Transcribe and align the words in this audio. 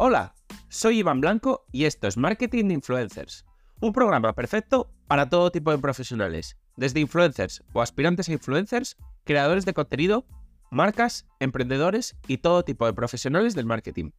Hola, 0.00 0.36
soy 0.68 1.00
Iván 1.00 1.20
Blanco 1.20 1.66
y 1.72 1.84
esto 1.84 2.06
es 2.06 2.16
Marketing 2.16 2.66
de 2.68 2.74
Influencers, 2.74 3.44
un 3.80 3.92
programa 3.92 4.32
perfecto 4.32 4.92
para 5.08 5.28
todo 5.28 5.50
tipo 5.50 5.72
de 5.72 5.78
profesionales, 5.78 6.56
desde 6.76 7.00
influencers 7.00 7.64
o 7.72 7.82
aspirantes 7.82 8.28
a 8.28 8.32
influencers, 8.32 8.96
creadores 9.24 9.64
de 9.64 9.74
contenido, 9.74 10.24
marcas, 10.70 11.26
emprendedores 11.40 12.16
y 12.28 12.38
todo 12.38 12.62
tipo 12.62 12.86
de 12.86 12.92
profesionales 12.92 13.56
del 13.56 13.66
marketing. 13.66 14.12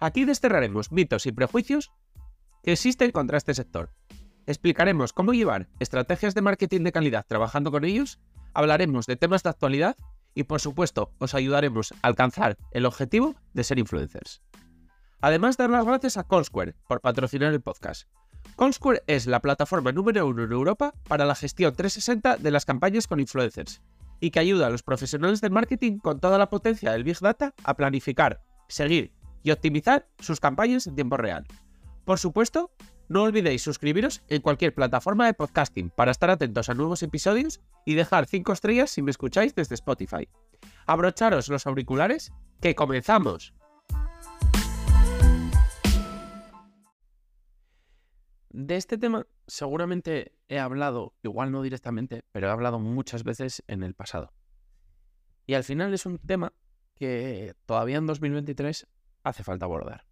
Aquí 0.00 0.26
desterraremos 0.26 0.92
mitos 0.92 1.24
y 1.24 1.32
prejuicios 1.32 1.92
que 2.62 2.72
existen 2.72 3.10
contra 3.10 3.38
este 3.38 3.54
sector. 3.54 3.88
Explicaremos 4.44 5.14
cómo 5.14 5.32
llevar 5.32 5.70
estrategias 5.78 6.34
de 6.34 6.42
marketing 6.42 6.82
de 6.82 6.92
calidad 6.92 7.24
trabajando 7.26 7.70
con 7.70 7.86
ellos, 7.86 8.20
hablaremos 8.52 9.06
de 9.06 9.16
temas 9.16 9.42
de 9.42 9.48
actualidad 9.48 9.96
y 10.34 10.42
por 10.42 10.60
supuesto 10.60 11.14
os 11.16 11.34
ayudaremos 11.34 11.92
a 12.02 12.08
alcanzar 12.08 12.58
el 12.72 12.84
objetivo 12.84 13.34
de 13.54 13.64
ser 13.64 13.78
influencers. 13.78 14.42
Además, 15.22 15.56
dar 15.56 15.70
las 15.70 15.86
gracias 15.86 16.16
a 16.16 16.24
Consquare 16.24 16.74
por 16.88 17.00
patrocinar 17.00 17.52
el 17.52 17.60
podcast. 17.60 18.08
Consquare 18.56 19.02
es 19.06 19.28
la 19.28 19.40
plataforma 19.40 19.92
número 19.92 20.26
uno 20.26 20.42
en 20.42 20.50
Europa 20.50 20.94
para 21.08 21.24
la 21.24 21.36
gestión 21.36 21.74
360 21.74 22.38
de 22.38 22.50
las 22.50 22.66
campañas 22.66 23.06
con 23.06 23.20
influencers 23.20 23.80
y 24.18 24.32
que 24.32 24.40
ayuda 24.40 24.66
a 24.66 24.70
los 24.70 24.82
profesionales 24.82 25.40
del 25.40 25.52
marketing 25.52 25.98
con 25.98 26.18
toda 26.18 26.38
la 26.38 26.50
potencia 26.50 26.90
del 26.90 27.04
Big 27.04 27.20
Data 27.20 27.54
a 27.62 27.74
planificar, 27.74 28.42
seguir 28.68 29.12
y 29.44 29.52
optimizar 29.52 30.08
sus 30.18 30.40
campañas 30.40 30.88
en 30.88 30.96
tiempo 30.96 31.16
real. 31.16 31.46
Por 32.04 32.18
supuesto, 32.18 32.72
no 33.08 33.22
olvidéis 33.22 33.62
suscribiros 33.62 34.22
en 34.28 34.42
cualquier 34.42 34.74
plataforma 34.74 35.26
de 35.26 35.34
podcasting 35.34 35.90
para 35.90 36.10
estar 36.10 36.30
atentos 36.30 36.68
a 36.68 36.74
nuevos 36.74 37.02
episodios 37.04 37.60
y 37.86 37.94
dejar 37.94 38.26
5 38.26 38.52
estrellas 38.52 38.90
si 38.90 39.02
me 39.02 39.12
escucháis 39.12 39.54
desde 39.54 39.76
Spotify. 39.76 40.28
Abrocharos 40.86 41.48
los 41.48 41.66
auriculares, 41.66 42.32
que 42.60 42.74
comenzamos. 42.74 43.54
De 48.52 48.76
este 48.76 48.98
tema 48.98 49.26
seguramente 49.46 50.32
he 50.48 50.58
hablado, 50.58 51.14
igual 51.22 51.50
no 51.50 51.62
directamente, 51.62 52.22
pero 52.32 52.48
he 52.48 52.50
hablado 52.50 52.78
muchas 52.78 53.24
veces 53.24 53.64
en 53.66 53.82
el 53.82 53.94
pasado. 53.94 54.34
Y 55.46 55.54
al 55.54 55.64
final 55.64 55.94
es 55.94 56.04
un 56.04 56.18
tema 56.18 56.52
que 56.94 57.54
todavía 57.64 57.96
en 57.96 58.06
2023 58.06 58.86
hace 59.22 59.42
falta 59.42 59.64
abordar. 59.64 60.06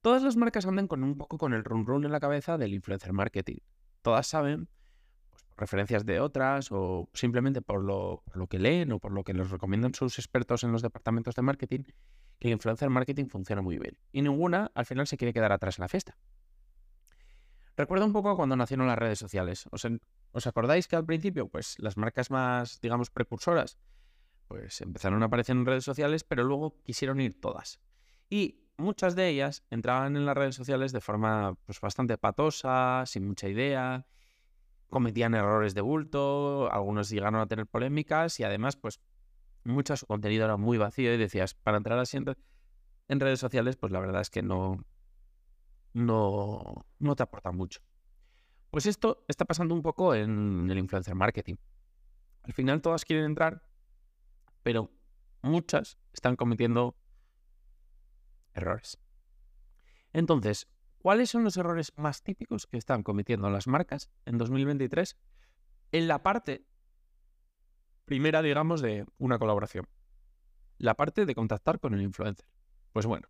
Todas 0.00 0.24
las 0.24 0.36
marcas 0.36 0.66
andan 0.66 0.88
con 0.88 1.04
un 1.04 1.16
poco 1.16 1.38
con 1.38 1.54
el 1.54 1.62
run 1.62 1.86
run 1.86 2.04
en 2.04 2.10
la 2.10 2.18
cabeza 2.18 2.58
del 2.58 2.74
influencer 2.74 3.12
marketing. 3.12 3.58
Todas 4.02 4.26
saben, 4.26 4.68
pues, 5.30 5.44
por 5.44 5.60
referencias 5.60 6.04
de 6.04 6.18
otras 6.18 6.72
o 6.72 7.08
simplemente 7.14 7.62
por 7.62 7.84
lo, 7.84 8.24
por 8.24 8.36
lo 8.36 8.48
que 8.48 8.58
leen 8.58 8.90
o 8.90 8.98
por 8.98 9.12
lo 9.12 9.22
que 9.22 9.32
les 9.32 9.50
recomiendan 9.50 9.94
sus 9.94 10.18
expertos 10.18 10.64
en 10.64 10.72
los 10.72 10.82
departamentos 10.82 11.36
de 11.36 11.42
marketing, 11.42 11.84
que 12.40 12.48
el 12.48 12.54
influencer 12.54 12.90
marketing 12.90 13.26
funciona 13.26 13.62
muy 13.62 13.78
bien. 13.78 13.96
Y 14.10 14.22
ninguna 14.22 14.72
al 14.74 14.86
final 14.86 15.06
se 15.06 15.16
quiere 15.16 15.32
quedar 15.32 15.52
atrás 15.52 15.78
en 15.78 15.82
la 15.82 15.88
fiesta. 15.88 16.16
Recuerdo 17.76 18.06
un 18.06 18.12
poco 18.12 18.36
cuando 18.36 18.56
nacieron 18.56 18.86
las 18.86 18.98
redes 18.98 19.18
sociales. 19.18 19.68
¿Os, 19.70 20.46
acordáis 20.46 20.88
que 20.88 20.96
al 20.96 21.04
principio, 21.04 21.48
pues 21.48 21.78
las 21.78 21.96
marcas 21.96 22.30
más, 22.30 22.80
digamos, 22.80 23.10
precursoras, 23.10 23.78
pues 24.48 24.80
empezaron 24.80 25.22
a 25.22 25.26
aparecer 25.26 25.56
en 25.56 25.66
redes 25.66 25.84
sociales, 25.84 26.24
pero 26.24 26.44
luego 26.44 26.80
quisieron 26.82 27.20
ir 27.20 27.38
todas. 27.38 27.80
Y 28.30 28.62
muchas 28.78 29.14
de 29.14 29.28
ellas 29.28 29.62
entraban 29.70 30.16
en 30.16 30.24
las 30.24 30.36
redes 30.36 30.54
sociales 30.54 30.92
de 30.92 31.00
forma 31.02 31.56
pues, 31.66 31.80
bastante 31.80 32.16
patosa, 32.16 33.04
sin 33.06 33.26
mucha 33.26 33.48
idea, 33.48 34.06
cometían 34.88 35.34
errores 35.34 35.74
de 35.74 35.82
bulto, 35.82 36.72
algunos 36.72 37.10
llegaron 37.10 37.40
a 37.40 37.46
tener 37.46 37.66
polémicas 37.66 38.40
y 38.40 38.44
además, 38.44 38.76
pues, 38.76 39.00
mucho 39.64 39.96
su 39.96 40.06
contenido 40.06 40.44
era 40.46 40.56
muy 40.56 40.78
vacío 40.78 41.12
y 41.12 41.18
decías, 41.18 41.54
para 41.54 41.76
entrar 41.76 41.98
así 41.98 42.16
en 43.08 43.20
redes 43.20 43.40
sociales, 43.40 43.76
pues 43.76 43.92
la 43.92 44.00
verdad 44.00 44.22
es 44.22 44.30
que 44.30 44.42
no, 44.42 44.84
no, 45.96 46.84
no 46.98 47.16
te 47.16 47.22
aporta 47.22 47.52
mucho. 47.52 47.80
Pues 48.70 48.84
esto 48.84 49.24
está 49.28 49.46
pasando 49.46 49.74
un 49.74 49.80
poco 49.80 50.14
en 50.14 50.68
el 50.70 50.78
influencer 50.78 51.14
marketing. 51.14 51.54
Al 52.42 52.52
final 52.52 52.82
todas 52.82 53.06
quieren 53.06 53.24
entrar, 53.24 53.62
pero 54.62 54.90
muchas 55.40 55.96
están 56.12 56.36
cometiendo 56.36 56.98
errores. 58.52 58.98
Entonces, 60.12 60.68
¿cuáles 60.98 61.30
son 61.30 61.44
los 61.44 61.56
errores 61.56 61.94
más 61.96 62.22
típicos 62.22 62.66
que 62.66 62.76
están 62.76 63.02
cometiendo 63.02 63.48
las 63.48 63.66
marcas 63.66 64.10
en 64.26 64.36
2023 64.36 65.16
en 65.92 66.08
la 66.08 66.22
parte 66.22 66.66
primera, 68.04 68.42
digamos, 68.42 68.82
de 68.82 69.06
una 69.16 69.38
colaboración? 69.38 69.88
La 70.76 70.94
parte 70.94 71.24
de 71.24 71.34
contactar 71.34 71.80
con 71.80 71.94
el 71.94 72.02
influencer. 72.02 72.46
Pues 72.92 73.06
bueno, 73.06 73.28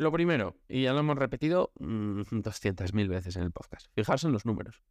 lo 0.00 0.10
primero, 0.10 0.56
y 0.66 0.84
ya 0.84 0.94
lo 0.94 1.00
hemos 1.00 1.18
repetido 1.18 1.72
200.000 1.78 2.92
mm, 2.92 3.08
veces 3.10 3.36
en 3.36 3.42
el 3.42 3.52
podcast, 3.52 3.86
fijarse 3.94 4.26
en 4.26 4.32
los 4.32 4.46
números. 4.46 4.82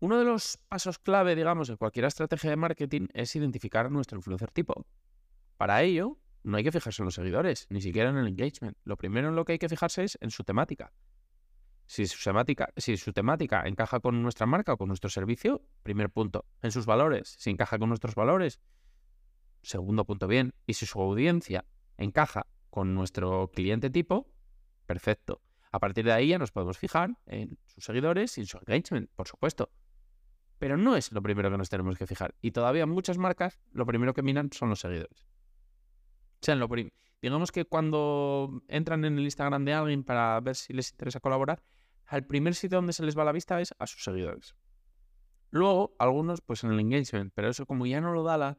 Uno 0.00 0.18
de 0.18 0.24
los 0.24 0.58
pasos 0.68 0.98
clave, 0.98 1.36
digamos, 1.36 1.68
de 1.68 1.76
cualquier 1.76 2.06
estrategia 2.06 2.50
de 2.50 2.56
marketing 2.56 3.06
es 3.14 3.36
identificar 3.36 3.86
a 3.86 3.88
nuestro 3.88 4.16
influencer 4.18 4.50
tipo. 4.50 4.86
Para 5.56 5.82
ello, 5.82 6.18
no 6.42 6.56
hay 6.56 6.64
que 6.64 6.72
fijarse 6.72 7.02
en 7.02 7.04
los 7.04 7.14
seguidores, 7.14 7.68
ni 7.70 7.80
siquiera 7.80 8.10
en 8.10 8.16
el 8.16 8.26
engagement. 8.26 8.76
Lo 8.82 8.96
primero 8.96 9.28
en 9.28 9.36
lo 9.36 9.44
que 9.44 9.52
hay 9.52 9.58
que 9.60 9.68
fijarse 9.68 10.02
es 10.02 10.18
en 10.20 10.30
su 10.30 10.42
temática. 10.42 10.92
Si 11.86 12.06
su 12.06 12.20
temática, 12.24 12.72
si 12.76 12.96
su 12.96 13.12
temática 13.12 13.62
encaja 13.66 14.00
con 14.00 14.20
nuestra 14.20 14.46
marca 14.46 14.72
o 14.72 14.78
con 14.78 14.88
nuestro 14.88 15.10
servicio, 15.10 15.62
primer 15.84 16.10
punto. 16.10 16.44
En 16.62 16.72
sus 16.72 16.86
valores, 16.86 17.36
si 17.38 17.50
encaja 17.50 17.78
con 17.78 17.88
nuestros 17.88 18.16
valores, 18.16 18.60
segundo 19.62 20.04
punto 20.06 20.26
bien. 20.26 20.54
Y 20.66 20.74
si 20.74 20.86
su 20.86 21.00
audiencia 21.00 21.66
encaja 21.98 22.46
con 22.70 22.94
nuestro 22.94 23.50
cliente 23.52 23.90
tipo, 23.90 24.26
perfecto. 24.86 25.42
A 25.72 25.78
partir 25.78 26.04
de 26.04 26.12
ahí 26.12 26.28
ya 26.28 26.38
nos 26.38 26.50
podemos 26.50 26.78
fijar 26.78 27.10
en 27.26 27.58
sus 27.66 27.84
seguidores 27.84 28.36
y 28.38 28.42
en 28.42 28.46
su 28.46 28.58
engagement, 28.58 29.10
por 29.14 29.28
supuesto. 29.28 29.70
Pero 30.58 30.76
no 30.76 30.96
es 30.96 31.12
lo 31.12 31.22
primero 31.22 31.50
que 31.50 31.58
nos 31.58 31.68
tenemos 31.68 31.96
que 31.96 32.06
fijar. 32.06 32.34
Y 32.40 32.50
todavía 32.50 32.86
muchas 32.86 33.18
marcas 33.18 33.60
lo 33.72 33.86
primero 33.86 34.14
que 34.14 34.22
miran 34.22 34.50
son 34.52 34.68
los 34.70 34.80
seguidores. 34.80 35.26
O 36.42 36.44
sea, 36.44 36.58
digamos 37.20 37.52
que 37.52 37.64
cuando 37.64 38.62
entran 38.68 39.04
en 39.04 39.18
el 39.18 39.24
Instagram 39.24 39.64
de 39.64 39.74
alguien 39.74 40.04
para 40.04 40.40
ver 40.40 40.56
si 40.56 40.72
les 40.72 40.90
interesa 40.90 41.20
colaborar, 41.20 41.62
al 42.06 42.26
primer 42.26 42.54
sitio 42.54 42.78
donde 42.78 42.92
se 42.92 43.04
les 43.04 43.16
va 43.16 43.24
la 43.24 43.32
vista 43.32 43.60
es 43.60 43.74
a 43.78 43.86
sus 43.86 44.02
seguidores. 44.02 44.56
Luego, 45.50 45.94
algunos, 45.98 46.40
pues 46.40 46.64
en 46.64 46.72
el 46.72 46.80
engagement, 46.80 47.32
pero 47.34 47.48
eso 47.48 47.66
como 47.66 47.86
ya 47.86 48.00
no 48.00 48.12
lo 48.12 48.22
da 48.22 48.38
la, 48.38 48.58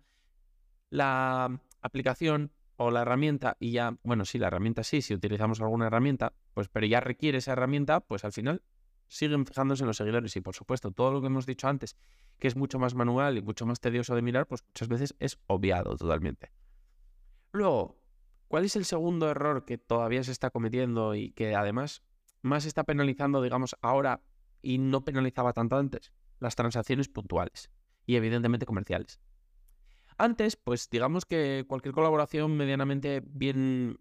la 0.89 1.61
aplicación, 1.81 2.51
o 2.81 2.89
la 2.89 3.03
herramienta 3.03 3.57
y 3.59 3.71
ya, 3.71 3.95
bueno, 4.03 4.25
sí, 4.25 4.39
la 4.39 4.47
herramienta 4.47 4.83
sí, 4.83 5.03
si 5.03 5.13
utilizamos 5.13 5.61
alguna 5.61 5.85
herramienta, 5.85 6.33
pues 6.55 6.67
pero 6.67 6.87
ya 6.87 6.99
requiere 6.99 7.37
esa 7.37 7.51
herramienta, 7.51 7.99
pues 7.99 8.25
al 8.25 8.31
final 8.31 8.63
siguen 9.07 9.45
fijándose 9.45 9.83
en 9.83 9.87
los 9.87 9.97
seguidores 9.97 10.35
y 10.35 10.41
por 10.41 10.55
supuesto 10.55 10.89
todo 10.89 11.11
lo 11.11 11.21
que 11.21 11.27
hemos 11.27 11.45
dicho 11.45 11.67
antes, 11.67 11.95
que 12.39 12.47
es 12.47 12.55
mucho 12.55 12.79
más 12.79 12.95
manual 12.95 13.37
y 13.37 13.43
mucho 13.43 13.67
más 13.67 13.79
tedioso 13.79 14.15
de 14.15 14.23
mirar, 14.23 14.47
pues 14.47 14.63
muchas 14.65 14.87
veces 14.87 15.15
es 15.19 15.37
obviado 15.45 15.95
totalmente. 15.95 16.51
Luego, 17.51 18.01
¿cuál 18.47 18.65
es 18.65 18.75
el 18.75 18.85
segundo 18.85 19.29
error 19.29 19.63
que 19.63 19.77
todavía 19.77 20.23
se 20.23 20.31
está 20.31 20.49
cometiendo 20.49 21.13
y 21.13 21.33
que 21.33 21.55
además 21.55 22.01
más 22.41 22.65
está 22.65 22.83
penalizando, 22.83 23.43
digamos, 23.43 23.75
ahora 23.83 24.21
y 24.63 24.79
no 24.79 25.05
penalizaba 25.05 25.53
tanto 25.53 25.77
antes? 25.77 26.13
Las 26.39 26.55
transacciones 26.55 27.09
puntuales 27.09 27.69
y 28.07 28.15
evidentemente 28.15 28.65
comerciales. 28.65 29.19
Antes, 30.21 30.55
pues 30.55 30.87
digamos 30.87 31.25
que 31.25 31.65
cualquier 31.67 31.95
colaboración 31.95 32.55
medianamente 32.55 33.23
bien, 33.25 33.99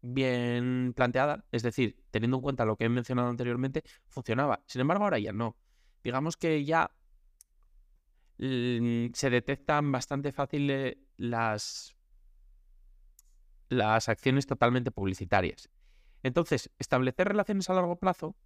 bien 0.00 0.92
planteada, 0.94 1.44
es 1.50 1.64
decir, 1.64 2.00
teniendo 2.12 2.36
en 2.36 2.42
cuenta 2.44 2.64
lo 2.64 2.76
que 2.76 2.84
he 2.84 2.88
mencionado 2.88 3.28
anteriormente, 3.28 3.82
funcionaba. 4.06 4.62
Sin 4.68 4.82
embargo, 4.82 5.02
ahora 5.02 5.18
ya 5.18 5.32
no. 5.32 5.56
Digamos 6.04 6.36
que 6.36 6.64
ya 6.64 6.92
mm, 8.38 9.06
se 9.14 9.30
detectan 9.30 9.90
bastante 9.90 10.30
fácil 10.30 10.96
las, 11.16 11.96
las 13.68 14.08
acciones 14.08 14.46
totalmente 14.46 14.92
publicitarias. 14.92 15.68
Entonces, 16.22 16.70
establecer 16.78 17.26
relaciones 17.26 17.68
a 17.68 17.74
largo 17.74 17.96
plazo 17.96 18.36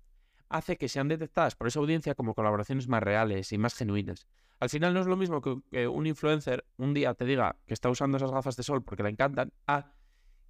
hace 0.49 0.77
que 0.77 0.89
sean 0.89 1.09
detectadas 1.09 1.57
por 1.57 1.67
esa 1.67 1.81
audiencia 1.81 2.15
como 2.15 2.35
colaboraciones 2.35 2.89
más 2.89 3.03
reales 3.03 3.53
y 3.53 3.59
más 3.59 3.75
genuinas. 3.75 4.27
Al 4.59 4.71
final 4.71 4.95
no 4.95 5.01
es 5.01 5.07
lo 5.07 5.17
mismo 5.17 5.41
que, 5.41 5.87
un 5.87 6.07
influencer 6.07 6.65
un 6.77 6.95
día 6.95 7.15
te 7.15 7.25
diga 7.25 7.57
que 7.67 7.75
está 7.75 7.91
usando 7.91 8.17
esas 8.17 8.31
gafas 8.31 8.57
de 8.57 8.63
sol 8.63 8.83
porque 8.83 9.03
le 9.03 9.11
encantan, 9.11 9.53
a 9.67 9.93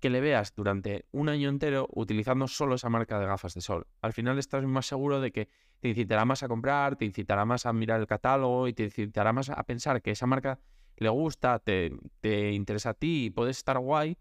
que 0.00 0.10
le 0.10 0.20
veas 0.20 0.54
durante 0.54 1.06
un 1.10 1.28
año 1.28 1.48
entero 1.48 1.88
utilizando 1.93 2.46
solo 2.46 2.75
esa 2.75 2.88
marca 2.88 3.19
de 3.19 3.26
gafas 3.26 3.54
de 3.54 3.62
sol. 3.62 3.87
Al 4.02 4.12
final 4.12 4.38
estás 4.38 4.64
más 4.64 4.87
seguro 4.87 5.20
de 5.20 5.32
que 5.32 5.48
te 5.81 5.88
incitará 5.88 6.25
más 6.25 6.43
a 6.43 6.48
comprar, 6.48 6.96
te 6.96 7.04
incitará 7.04 7.44
más 7.44 7.66
a 7.66 7.72
mirar 7.72 8.00
el 8.00 8.06
catálogo 8.06 8.69
y 8.69 8.75
te 8.75 8.84
incitará 8.84 9.32
más 9.32 9.50
a 9.50 9.62
pensar 9.64 10.02
que 10.02 10.10
esa 10.10 10.26
marca 10.26 10.60
le 10.96 11.08
gusta, 11.08 11.58
te, 11.58 11.93
te 12.20 12.52
interesa 12.52 12.90
a 12.90 12.94
ti 12.94 13.26
y 13.26 13.31
puedes 13.31 13.58
estar 13.58 13.78
guay 13.78 14.16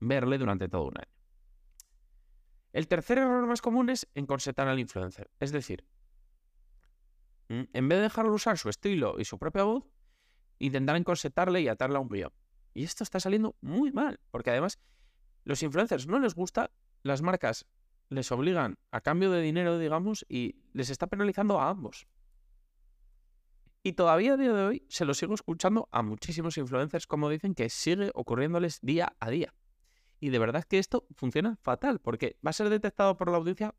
verle 0.00 0.38
durante 0.38 0.68
todo 0.68 0.84
un 0.84 0.98
año. 0.98 1.19
El 2.72 2.88
tercer 2.88 3.18
error 3.18 3.46
más 3.46 3.62
común 3.62 3.90
es 3.90 4.08
encorsetar 4.14 4.68
al 4.68 4.78
influencer. 4.78 5.30
Es 5.40 5.52
decir, 5.52 5.84
Mm, 7.50 7.64
en 7.72 7.88
vez 7.88 7.98
de 7.98 8.02
dejarlo 8.04 8.32
usar 8.32 8.58
su 8.58 8.68
estilo 8.68 9.16
y 9.18 9.24
su 9.24 9.36
propia 9.36 9.64
voz, 9.64 9.84
intentar 10.60 10.94
encorsetarle 10.94 11.60
y 11.60 11.66
atarle 11.66 11.96
a 11.96 12.00
un 12.00 12.08
guion. 12.08 12.32
Y 12.74 12.84
esto 12.84 13.02
está 13.02 13.18
saliendo 13.18 13.56
muy 13.60 13.90
mal, 13.90 14.20
porque 14.30 14.50
además 14.50 14.78
Los 15.42 15.62
influencers 15.62 16.06
no 16.06 16.20
les 16.20 16.34
gusta, 16.34 16.70
las 17.02 17.22
marcas 17.22 17.66
les 18.10 18.30
obligan 18.30 18.78
a 18.90 19.00
cambio 19.00 19.30
de 19.30 19.40
dinero, 19.40 19.78
digamos, 19.78 20.26
y 20.28 20.56
les 20.74 20.90
está 20.90 21.06
penalizando 21.06 21.58
a 21.58 21.70
ambos. 21.70 22.06
Y 23.82 23.94
todavía 23.94 24.34
a 24.34 24.36
día 24.36 24.52
de 24.52 24.62
hoy 24.62 24.86
se 24.90 25.06
lo 25.06 25.14
sigo 25.14 25.34
escuchando 25.34 25.88
a 25.90 26.02
muchísimos 26.02 26.58
influencers 26.58 27.06
como 27.06 27.30
dicen 27.30 27.54
que 27.54 27.70
sigue 27.70 28.12
ocurriéndoles 28.14 28.80
día 28.82 29.16
a 29.18 29.30
día. 29.30 29.54
Y 30.20 30.28
de 30.30 30.38
verdad 30.38 30.64
que 30.64 30.78
esto 30.78 31.06
funciona 31.16 31.56
fatal 31.62 31.98
porque 31.98 32.38
va 32.46 32.50
a 32.50 32.52
ser 32.52 32.68
detectado 32.68 33.16
por 33.16 33.30
la 33.30 33.38
audiencia 33.38 33.74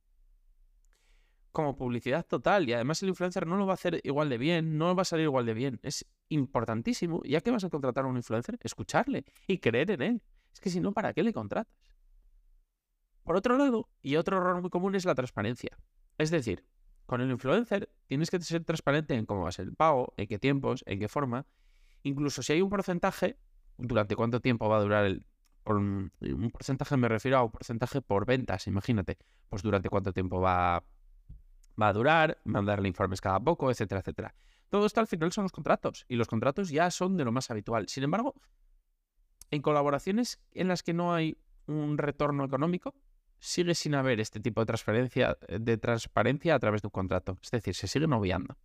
como 1.52 1.76
publicidad 1.76 2.26
total 2.26 2.68
y 2.68 2.74
además 2.74 3.04
el 3.04 3.10
influencer 3.10 3.46
no 3.46 3.58
lo 3.58 3.66
va 3.66 3.74
a 3.74 3.76
hacer 3.76 4.02
igual 4.04 4.30
de 4.30 4.38
bien, 4.38 4.78
no 4.78 4.96
va 4.96 5.04
a 5.04 5.06
salir 5.06 5.26
igual 5.26 5.46
de 5.46 5.54
bien. 5.54 5.80
Es 5.84 6.06
importantísimo, 6.30 7.22
ya 7.24 7.42
que 7.42 7.52
vas 7.52 7.64
a 7.64 7.70
contratar 7.70 8.06
a 8.06 8.08
un 8.08 8.18
influencer, 8.18 8.58
escucharle 8.62 9.26
y 9.48 9.60
creer 9.60 9.92
en 9.92 10.02
él. 10.02 10.24
Es 10.54 10.60
que 10.60 10.70
si 10.70 10.80
no, 10.80 10.94
¿para 10.94 11.14
qué 11.14 11.24
le 11.24 11.34
contratas? 11.34 11.74
Por 13.24 13.36
otro 13.36 13.58
lado, 13.58 13.90
y 14.02 14.16
otro 14.16 14.38
error 14.38 14.62
muy 14.62 14.70
común 14.70 14.96
es 14.96 15.06
la 15.06 15.14
transparencia. 15.14 15.78
Es 16.18 16.32
decir, 16.32 16.66
con 17.06 17.22
el 17.22 17.30
influencer 17.30 17.90
tienes 18.08 18.32
que 18.32 18.42
ser 18.42 18.64
transparente 18.64 19.16
en 19.16 19.26
cómo 19.26 19.44
va 19.44 19.50
a 19.50 19.52
ser 19.52 19.66
el 19.66 19.76
pago, 19.76 20.14
en 20.18 20.28
qué 20.28 20.40
tiempos, 20.40 20.84
en 20.88 21.00
qué 21.00 21.08
forma. 21.08 21.46
Incluso 22.04 22.42
si 22.42 22.54
hay 22.54 22.62
un 22.62 22.70
porcentaje, 22.70 23.38
durante 23.78 24.16
cuánto 24.16 24.40
tiempo 24.40 24.70
va 24.70 24.78
a 24.78 24.82
durar 24.82 25.06
el... 25.06 25.26
Un, 25.66 26.12
porcentaje 26.52 26.98
me 26.98 27.08
refiero 27.08 27.38
a 27.38 27.44
un 27.44 27.52
porcentaje 27.52 28.02
por 28.02 28.26
ventas, 28.26 28.68
imagínate. 28.68 29.18
Pues 29.50 29.62
durante 29.62 29.90
cuánto 29.90 30.12
tiempo 30.12 30.42
va, 30.42 30.84
va 31.80 31.88
a 31.88 31.94
durar, 31.94 32.40
mandarle 32.44 32.88
informes 32.88 33.22
cada 33.22 33.40
poco, 33.40 33.70
etcétera, 33.70 34.02
etcétera. 34.02 34.36
Todo 34.70 34.86
esto 34.86 35.00
al 35.00 35.08
final 35.08 35.32
son 35.32 35.44
los 35.44 35.52
contratos 35.52 36.06
y 36.08 36.16
los 36.16 36.28
contratos 36.28 36.70
ya 36.70 36.90
son 36.92 37.18
de 37.18 37.26
lo 37.26 37.32
más 37.32 37.52
habitual. 37.52 37.88
Sin 37.90 38.04
embargo, 38.04 38.36
en 39.52 39.62
colaboraciones 39.62 40.40
en 40.54 40.70
las 40.70 40.82
que 40.82 40.94
no 40.94 41.14
hay 41.14 41.38
un 41.68 41.98
retorno 41.98 42.46
económico, 42.46 42.96
sigue 43.38 43.76
sin 43.76 43.96
haber 43.96 44.20
este 44.20 44.40
tipo 44.40 44.62
de 44.62 44.66
transferencia 44.68 45.38
de 45.50 45.78
transparencia 45.78 46.56
a 46.56 46.60
través 46.60 46.82
de 46.82 46.88
un 46.88 46.92
contrato. 46.92 47.38
Es 47.42 47.52
decir, 47.52 47.76
se 47.76 47.88
siguen 47.88 48.14
obviando. 48.14 48.58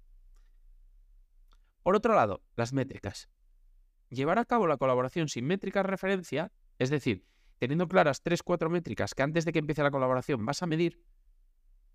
Por 1.83 1.97
otro 1.97 2.15
lado, 2.15 2.43
las 2.57 2.73
métricas. 2.73 3.29
Llevar 4.11 4.39
a 4.39 4.45
cabo 4.45 4.67
la 4.67 4.77
colaboración 4.77 5.29
sin 5.29 5.47
métricas 5.47 5.87
referencia, 5.87 6.53
es 6.79 6.91
decir, 6.91 7.27
teniendo 7.59 7.89
claras 7.89 8.23
3-4 8.23 8.69
métricas 8.69 9.15
que 9.15 9.23
antes 9.23 9.45
de 9.45 9.53
que 9.53 9.59
empiece 9.59 9.83
la 9.83 9.91
colaboración 9.91 10.45
vas 10.45 10.63
a 10.63 10.67
medir, 10.67 11.03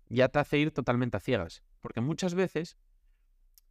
ya 0.08 0.28
te 0.28 0.38
hace 0.38 0.58
ir 0.58 0.72
totalmente 0.72 1.16
a 1.16 1.20
ciegas. 1.20 1.62
Porque 1.80 2.00
muchas 2.00 2.34
veces, 2.34 2.76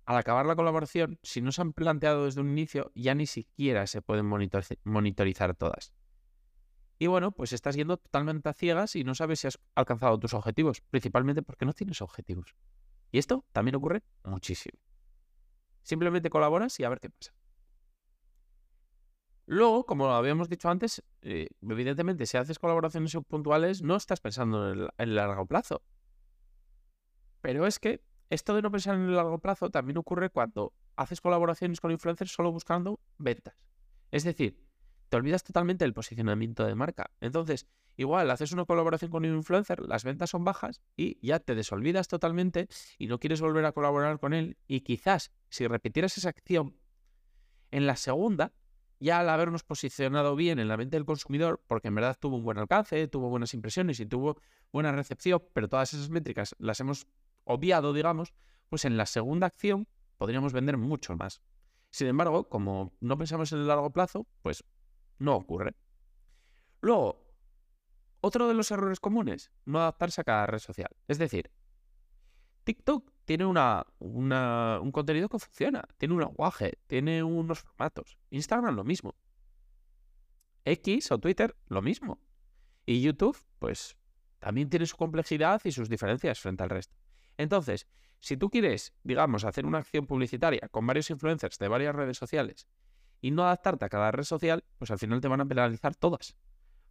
al 0.06 0.18
acabar 0.18 0.46
la 0.46 0.56
colaboración, 0.56 1.20
si 1.24 1.42
no 1.42 1.52
se 1.52 1.62
han 1.62 1.74
planteado 1.74 2.26
desde 2.26 2.42
un 2.42 2.50
inicio, 2.50 2.92
ya 2.96 3.14
ni 3.16 3.28
siquiera 3.28 3.86
se 3.88 4.02
pueden 4.02 4.26
monitorizar 4.84 5.56
todas. 5.56 5.94
Y 6.98 7.08
bueno, 7.08 7.32
pues 7.32 7.52
estás 7.52 7.76
yendo 7.76 7.98
totalmente 7.98 8.48
a 8.50 8.54
ciegas 8.54 8.96
y 8.96 9.04
no 9.04 9.16
sabes 9.16 9.40
si 9.40 9.48
has 9.48 9.60
alcanzado 9.76 10.20
tus 10.20 10.34
objetivos, 10.34 10.82
principalmente 10.82 11.42
porque 11.42 11.66
no 11.66 11.74
tienes 11.74 12.02
objetivos. 12.02 12.56
Y 13.12 13.18
esto 13.18 13.44
también 13.52 13.76
ocurre 13.76 14.04
muchísimo. 14.24 14.80
Simplemente 15.84 16.30
colaboras 16.30 16.80
y 16.80 16.84
a 16.84 16.90
ver 16.90 17.00
qué 17.00 17.10
pasa. 17.10 17.34
Luego, 19.46 19.86
como 19.86 20.12
habíamos 20.12 20.50
dicho 20.50 20.70
antes, 20.70 21.04
eh, 21.22 21.48
evidentemente 21.62 22.26
si 22.26 22.38
haces 22.38 22.60
colaboraciones 22.60 23.16
puntuales 23.28 23.82
no 23.82 23.96
estás 23.96 24.22
pensando 24.22 24.72
en 24.72 24.88
el, 24.98 25.16
largo 25.16 25.46
plazo. 25.46 25.82
Pero 27.42 27.66
es 27.66 27.80
que 27.80 28.04
esto 28.30 28.56
de 28.56 28.62
no 28.62 28.72
pensar 28.72 28.96
en 28.96 29.02
el 29.02 29.16
largo 29.16 29.40
plazo 29.40 29.70
también 29.70 29.98
ocurre 29.98 30.30
cuando 30.30 30.74
haces 30.96 31.22
colaboraciones 31.22 31.82
con 31.82 31.92
influencers 31.92 32.32
solo 32.32 32.52
buscando 32.52 33.00
ventas. 33.18 33.56
Es 34.12 34.24
decir, 34.24 34.58
te 35.10 35.18
olvidas 35.18 35.44
totalmente 35.44 35.84
del 35.84 35.94
posicionamiento 35.94 36.66
de 36.66 36.76
marca. 36.76 37.12
Entonces, 37.20 37.68
igual 37.98 38.32
haces 38.32 38.54
una 38.54 38.66
colaboración 38.66 39.12
con 39.12 39.26
un 39.26 39.36
influencer, 39.36 39.82
las 39.82 40.04
ventas 40.04 40.30
son 40.30 40.46
bajas 40.46 40.82
y 40.96 41.18
ya 41.26 41.40
te 41.40 41.56
desolvidas 41.56 42.08
totalmente 42.08 42.68
y 42.98 43.08
no 43.08 43.20
quieres 43.20 43.42
volver 43.42 43.66
a 43.66 43.74
colaborar 43.74 44.20
con 44.20 44.34
él. 44.34 44.58
Y 44.68 44.82
quizás 44.82 45.32
si 45.50 45.68
repitieras 45.68 46.18
esa 46.18 46.30
acción 46.30 46.78
en 47.72 47.88
la 47.88 47.96
segunda, 47.96 48.54
ya 49.02 49.20
al 49.20 49.30
habernos 49.30 49.64
posicionado 49.64 50.36
bien 50.36 50.60
en 50.60 50.68
la 50.68 50.78
mente 50.78 50.96
del 50.96 51.06
consumidor, 51.06 51.62
porque 51.68 51.88
en 51.88 51.96
verdad 51.96 52.16
tuvo 52.20 52.38
un 52.38 52.44
buen 52.44 52.60
alcance, 52.60 53.08
tuvo 53.08 53.30
buenas 53.30 53.54
impresiones 53.56 54.00
y 54.00 54.06
tuvo 54.06 54.38
buena 54.72 54.92
recepción, 54.92 55.44
pero 55.54 55.68
todas 55.68 55.94
esas 55.94 56.10
métricas 56.12 56.56
las 56.60 56.80
hemos 56.80 57.08
obviado, 57.44 57.94
digamos, 57.94 58.32
pues 58.70 58.86
en 58.86 58.98
la 58.98 59.08
segunda 59.08 59.48
acción 59.48 59.88
podríamos 60.18 60.54
vender 60.54 60.78
mucho 60.78 61.16
más. 61.16 61.42
Sin 61.90 62.08
embargo, 62.08 62.48
como 62.48 62.94
no 63.00 63.18
pensamos 63.18 63.52
en 63.52 63.60
el 63.60 63.68
largo 63.68 63.92
plazo, 63.92 64.28
pues 64.44 64.64
no 65.18 65.36
ocurre. 65.36 65.76
Luego, 66.80 67.28
otro 68.22 68.48
de 68.48 68.54
los 68.54 68.70
errores 68.70 69.00
comunes, 69.00 69.52
no 69.66 69.80
adaptarse 69.80 70.22
a 70.22 70.24
cada 70.24 70.46
red 70.46 70.60
social. 70.60 70.90
Es 71.08 71.18
decir, 71.18 71.52
TikTok 72.66 73.11
tiene 73.26 73.46
una, 73.46 73.86
un 74.00 74.92
contenido 74.92 75.30
que 75.30 75.40
funciona, 75.40 75.84
tiene 75.98 76.14
un 76.14 76.22
lenguaje, 76.22 76.80
tiene 76.88 77.24
unos 77.24 77.60
formatos. 77.60 78.18
Instagram 78.30 78.76
lo 78.76 78.84
mismo. 78.84 79.16
X 80.66 81.12
o 81.12 81.20
Twitter 81.20 81.56
lo 81.68 81.82
mismo. 81.82 82.20
Y 82.86 83.02
YouTube, 83.02 83.38
pues 83.60 83.98
también 84.40 84.70
tiene 84.70 84.86
su 84.86 84.98
complejidad 84.98 85.62
y 85.64 85.72
sus 85.72 85.90
diferencias 85.90 86.40
frente 86.40 86.64
al 86.64 86.70
resto. 86.70 86.96
Entonces, 87.38 87.88
si 88.20 88.38
tú 88.38 88.50
quieres, 88.50 88.94
digamos, 89.04 89.46
hacer 89.46 89.66
una 89.66 89.80
acción 89.80 90.06
publicitaria 90.06 90.68
con 90.70 90.86
varios 90.86 91.10
influencers 91.10 91.58
de 91.58 91.68
varias 91.68 91.96
redes 91.96 92.18
sociales 92.18 92.68
y 93.20 93.32
no 93.32 93.44
adaptarte 93.44 93.86
a 93.86 93.90
cada 93.90 94.12
red 94.12 94.24
social, 94.24 94.64
pues 94.78 94.92
al 94.92 95.00
final 95.00 95.22
te 95.22 95.28
van 95.28 95.42
a 95.42 95.46
penalizar 95.46 95.96
todas. 95.96 96.36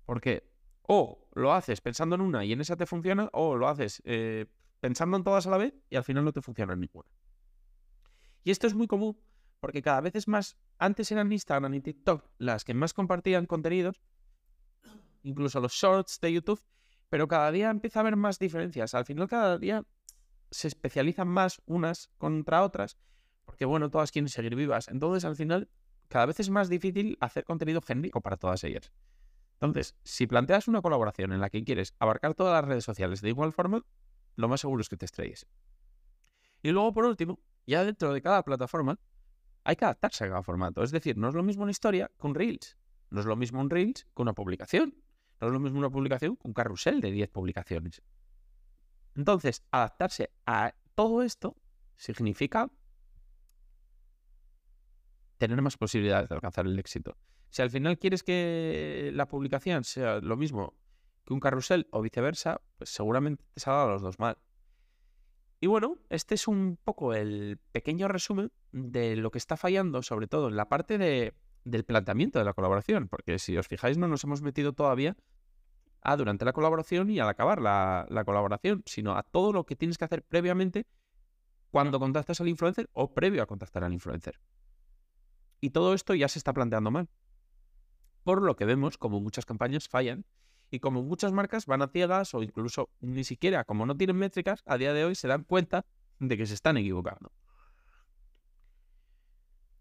Porque 0.06 0.48
o 0.82 1.28
lo 1.34 1.52
haces 1.52 1.80
pensando 1.80 2.16
en 2.16 2.20
una 2.20 2.44
y 2.44 2.52
en 2.52 2.60
esa 2.60 2.76
te 2.76 2.86
funciona, 2.86 3.28
o 3.32 3.56
lo 3.56 3.68
haces 3.68 4.02
eh, 4.04 4.46
pensando 4.80 5.16
en 5.16 5.24
todas 5.24 5.46
a 5.46 5.50
la 5.50 5.58
vez 5.58 5.74
y 5.88 5.96
al 5.96 6.04
final 6.04 6.24
no 6.24 6.32
te 6.32 6.42
funciona 6.42 6.74
ninguna. 6.74 7.08
Y 8.42 8.50
esto 8.50 8.66
es 8.66 8.74
muy 8.74 8.86
común 8.86 9.18
porque 9.60 9.82
cada 9.82 10.00
vez 10.00 10.14
es 10.16 10.26
más, 10.26 10.56
antes 10.78 11.12
eran 11.12 11.30
Instagram 11.30 11.74
y 11.74 11.80
TikTok 11.80 12.24
las 12.38 12.64
que 12.64 12.74
más 12.74 12.94
compartían 12.94 13.46
contenidos, 13.46 14.00
incluso 15.22 15.60
los 15.60 15.72
shorts 15.72 16.18
de 16.20 16.32
YouTube, 16.32 16.62
pero 17.10 17.28
cada 17.28 17.52
día 17.52 17.70
empieza 17.70 17.98
a 17.98 18.02
haber 18.02 18.16
más 18.16 18.38
diferencias. 18.38 18.94
Al 18.94 19.04
final 19.04 19.28
cada 19.28 19.58
día 19.58 19.84
se 20.50 20.68
especializan 20.68 21.28
más 21.28 21.60
unas 21.66 22.10
contra 22.16 22.62
otras, 22.62 22.96
porque 23.44 23.66
bueno, 23.66 23.90
todas 23.90 24.10
quieren 24.10 24.28
seguir 24.28 24.56
vivas. 24.56 24.88
Entonces 24.88 25.24
al 25.24 25.36
final 25.36 25.68
cada 26.08 26.26
vez 26.26 26.40
es 26.40 26.50
más 26.50 26.68
difícil 26.68 27.18
hacer 27.20 27.44
contenido 27.44 27.82
genérico 27.82 28.20
para 28.20 28.36
todas 28.36 28.64
ellas. 28.64 28.90
Entonces, 29.54 29.94
si 30.02 30.26
planteas 30.26 30.68
una 30.68 30.80
colaboración 30.80 31.32
en 31.32 31.40
la 31.40 31.50
que 31.50 31.62
quieres 31.62 31.94
abarcar 31.98 32.34
todas 32.34 32.54
las 32.54 32.64
redes 32.64 32.84
sociales 32.84 33.20
de 33.20 33.28
igual 33.28 33.52
forma, 33.52 33.84
lo 34.40 34.48
más 34.48 34.60
seguro 34.60 34.80
es 34.80 34.88
que 34.88 34.96
te 34.96 35.04
estrelles. 35.04 35.46
Y 36.62 36.70
luego, 36.70 36.92
por 36.92 37.04
último, 37.04 37.40
ya 37.66 37.84
dentro 37.84 38.12
de 38.12 38.20
cada 38.20 38.42
plataforma, 38.42 38.98
hay 39.64 39.76
que 39.76 39.84
adaptarse 39.84 40.24
a 40.24 40.28
cada 40.28 40.42
formato. 40.42 40.82
Es 40.82 40.90
decir, 40.90 41.16
no 41.16 41.28
es 41.28 41.34
lo 41.34 41.42
mismo 41.42 41.62
una 41.62 41.70
historia 41.70 42.10
con 42.16 42.34
Reels. 42.34 42.76
No 43.10 43.20
es 43.20 43.26
lo 43.26 43.36
mismo 43.36 43.60
un 43.60 43.70
Reels 43.70 44.06
con 44.14 44.24
una 44.24 44.34
publicación. 44.34 44.94
No 45.40 45.46
es 45.46 45.52
lo 45.52 45.60
mismo 45.60 45.78
una 45.78 45.90
publicación 45.90 46.36
con 46.36 46.50
un 46.50 46.54
carrusel 46.54 47.00
de 47.00 47.10
10 47.10 47.30
publicaciones. 47.30 48.02
Entonces, 49.14 49.62
adaptarse 49.70 50.30
a 50.46 50.74
todo 50.94 51.22
esto 51.22 51.56
significa 51.96 52.70
tener 55.38 55.60
más 55.62 55.76
posibilidades 55.76 56.28
de 56.28 56.34
alcanzar 56.34 56.66
el 56.66 56.78
éxito. 56.78 57.16
Si 57.48 57.62
al 57.62 57.70
final 57.70 57.98
quieres 57.98 58.22
que 58.22 59.10
la 59.14 59.26
publicación 59.26 59.84
sea 59.84 60.20
lo 60.20 60.36
mismo 60.36 60.74
que 61.30 61.34
un 61.34 61.40
carrusel 61.40 61.86
o 61.92 62.02
viceversa, 62.02 62.60
pues 62.76 62.90
seguramente 62.90 63.44
te 63.54 63.60
salga 63.60 63.84
a 63.84 63.86
los 63.86 64.02
dos 64.02 64.18
mal. 64.18 64.36
Y 65.60 65.68
bueno, 65.68 65.96
este 66.08 66.34
es 66.34 66.48
un 66.48 66.76
poco 66.82 67.14
el 67.14 67.60
pequeño 67.70 68.08
resumen 68.08 68.50
de 68.72 69.14
lo 69.14 69.30
que 69.30 69.38
está 69.38 69.56
fallando, 69.56 70.02
sobre 70.02 70.26
todo 70.26 70.48
en 70.48 70.56
la 70.56 70.68
parte 70.68 70.98
de, 70.98 71.34
del 71.64 71.84
planteamiento 71.84 72.40
de 72.40 72.44
la 72.44 72.52
colaboración, 72.52 73.06
porque 73.06 73.38
si 73.38 73.56
os 73.56 73.68
fijáis 73.68 73.96
no 73.96 74.08
nos 74.08 74.24
hemos 74.24 74.42
metido 74.42 74.72
todavía 74.72 75.16
a 76.02 76.16
durante 76.16 76.44
la 76.44 76.52
colaboración 76.52 77.10
y 77.10 77.20
al 77.20 77.28
acabar 77.28 77.60
la, 77.60 78.06
la 78.08 78.24
colaboración, 78.24 78.82
sino 78.86 79.14
a 79.16 79.22
todo 79.22 79.52
lo 79.52 79.66
que 79.66 79.76
tienes 79.76 79.98
que 79.98 80.06
hacer 80.06 80.24
previamente 80.24 80.88
cuando 81.70 82.00
contactas 82.00 82.40
al 82.40 82.48
influencer 82.48 82.90
o 82.92 83.14
previo 83.14 83.44
a 83.44 83.46
contactar 83.46 83.84
al 83.84 83.92
influencer. 83.92 84.40
Y 85.60 85.70
todo 85.70 85.94
esto 85.94 86.12
ya 86.12 86.26
se 86.26 86.40
está 86.40 86.52
planteando 86.52 86.90
mal. 86.90 87.08
Por 88.24 88.42
lo 88.42 88.56
que 88.56 88.64
vemos 88.64 88.98
como 88.98 89.20
muchas 89.20 89.46
campañas 89.46 89.86
fallan 89.88 90.24
y 90.70 90.80
como 90.80 91.02
muchas 91.02 91.32
marcas 91.32 91.66
van 91.66 91.82
a 91.82 91.88
ciegas 91.88 92.34
o 92.34 92.42
incluso 92.42 92.90
ni 93.00 93.24
siquiera, 93.24 93.64
como 93.64 93.86
no 93.86 93.96
tienen 93.96 94.16
métricas, 94.16 94.62
a 94.66 94.78
día 94.78 94.92
de 94.92 95.04
hoy 95.04 95.14
se 95.14 95.28
dan 95.28 95.44
cuenta 95.44 95.84
de 96.18 96.36
que 96.36 96.46
se 96.46 96.54
están 96.54 96.76
equivocando. 96.76 97.32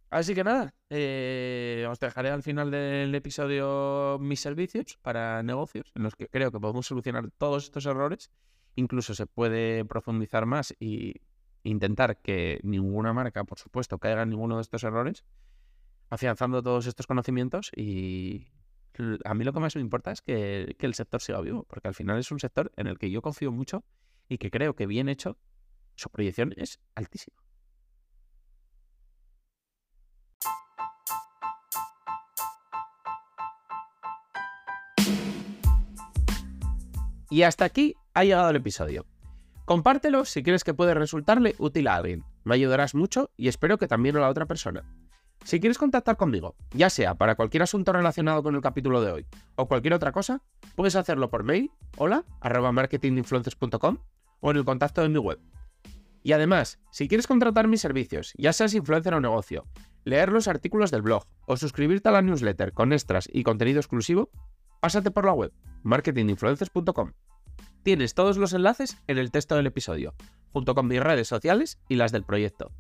Así 0.09 0.33
que 0.33 0.43
nada, 0.43 0.73
eh, 0.89 1.85
os 1.87 1.99
dejaré 1.99 2.31
al 2.31 2.41
final 2.41 2.71
del 2.71 3.13
episodio 3.13 4.17
mis 4.19 4.39
servicios 4.39 4.97
para 5.03 5.43
negocios, 5.43 5.91
en 5.93 6.03
los 6.03 6.15
que 6.15 6.27
creo 6.27 6.51
que 6.51 6.59
podemos 6.59 6.87
solucionar 6.87 7.29
todos 7.37 7.65
estos 7.65 7.85
errores. 7.85 8.31
Incluso 8.75 9.13
se 9.13 9.27
puede 9.27 9.85
profundizar 9.85 10.47
más 10.47 10.73
y 10.79 11.21
intentar 11.63 12.21
que 12.21 12.59
ninguna 12.63 13.13
marca, 13.13 13.43
por 13.43 13.59
supuesto, 13.59 13.99
caiga 13.99 14.23
en 14.23 14.29
ninguno 14.29 14.55
de 14.55 14.61
estos 14.61 14.83
errores 14.83 15.23
afianzando 16.09 16.61
todos 16.63 16.87
estos 16.87 17.07
conocimientos 17.07 17.71
y 17.75 18.47
a 19.23 19.33
mí 19.33 19.43
lo 19.43 19.53
que 19.53 19.59
más 19.59 19.75
me 19.75 19.81
importa 19.81 20.11
es 20.11 20.21
que, 20.21 20.75
el 20.79 20.93
sector 20.93 21.21
siga 21.21 21.41
vivo, 21.41 21.63
porque 21.69 21.87
al 21.87 21.95
final 21.95 22.19
es 22.19 22.31
un 22.31 22.39
sector 22.39 22.71
en 22.75 22.87
el 22.87 22.97
que 22.97 23.09
yo 23.09 23.21
confío 23.21 23.51
mucho 23.51 23.83
y 24.27 24.37
que 24.37 24.51
creo 24.51 24.75
que 24.75 24.87
bien 24.87 25.09
hecho, 25.09 25.37
su 25.95 26.09
proyección 26.09 26.53
es 26.57 26.79
altísima. 26.95 27.37
Y 37.31 37.43
hasta 37.43 37.65
aquí 37.65 37.95
ha 38.13 38.23
llegado 38.23 38.49
el 38.49 38.55
episodio. 38.55 39.05
Compártelo 39.65 40.25
si 40.25 40.41
quieres 40.41 40.63
que 40.63 40.73
puede 40.73 40.95
resultarle 40.95 41.53
útil 41.59 41.87
a 41.87 41.95
alguien. 41.95 42.23
Me 42.43 42.55
ayudarás 42.55 42.95
mucho 42.95 43.29
y 43.37 43.49
espero 43.49 43.77
que 43.77 43.87
también 43.87 44.17
a 44.17 44.21
la 44.21 44.29
otra 44.29 44.47
persona. 44.47 44.83
Si 45.43 45.59
quieres 45.59 45.77
contactar 45.77 46.17
conmigo, 46.17 46.55
ya 46.71 46.89
sea 46.89 47.15
para 47.15 47.35
cualquier 47.35 47.63
asunto 47.63 47.93
relacionado 47.93 48.43
con 48.43 48.55
el 48.55 48.61
capítulo 48.61 49.01
de 49.01 49.11
hoy 49.11 49.27
o 49.55 49.67
cualquier 49.67 49.93
otra 49.93 50.11
cosa, 50.11 50.41
puedes 50.75 50.95
hacerlo 50.95 51.29
por 51.29 51.43
mail, 51.43 51.71
hola, 51.97 52.25
arroba 52.41 52.71
marketinginfluencers.com 52.71 53.97
o 54.41 54.51
en 54.51 54.57
el 54.57 54.65
contacto 54.65 55.01
de 55.01 55.09
mi 55.09 55.17
web. 55.17 55.39
Y 56.21 56.33
además, 56.33 56.79
si 56.91 57.07
quieres 57.07 57.27
contratar 57.27 57.67
mis 57.67 57.81
servicios, 57.81 58.33
ya 58.37 58.53
seas 58.53 58.73
influencer 58.73 59.13
o 59.13 59.21
negocio, 59.21 59.65
leer 60.03 60.31
los 60.31 60.47
artículos 60.47 60.91
del 60.91 61.01
blog 61.01 61.25
o 61.45 61.57
suscribirte 61.57 62.09
a 62.09 62.11
la 62.11 62.21
newsletter 62.21 62.73
con 62.73 62.93
extras 62.93 63.27
y 63.31 63.43
contenido 63.43 63.79
exclusivo, 63.79 64.29
pásate 64.81 65.11
por 65.11 65.25
la 65.25 65.33
web 65.33 65.53
marketinginfluencers.com. 65.83 67.13
Tienes 67.83 68.13
todos 68.13 68.37
los 68.37 68.53
enlaces 68.53 68.97
en 69.07 69.17
el 69.17 69.31
texto 69.31 69.55
del 69.55 69.67
episodio, 69.67 70.13
junto 70.51 70.75
con 70.75 70.87
mis 70.87 71.01
redes 71.01 71.27
sociales 71.27 71.79
y 71.87 71.95
las 71.95 72.11
del 72.11 72.23
proyecto. 72.23 72.71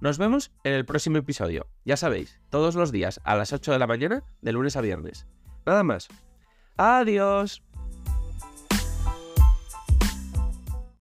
Nos 0.00 0.18
vemos 0.18 0.52
en 0.64 0.74
el 0.74 0.84
próximo 0.84 1.16
episodio, 1.16 1.66
ya 1.84 1.96
sabéis, 1.96 2.40
todos 2.50 2.74
los 2.74 2.92
días 2.92 3.20
a 3.24 3.34
las 3.34 3.52
8 3.52 3.72
de 3.72 3.78
la 3.78 3.86
mañana, 3.86 4.22
de 4.42 4.52
lunes 4.52 4.76
a 4.76 4.82
viernes. 4.82 5.26
Nada 5.64 5.82
más. 5.82 6.08
Adiós. 6.76 7.62